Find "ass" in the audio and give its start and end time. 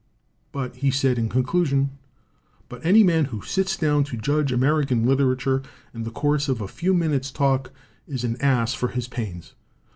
8.41-8.73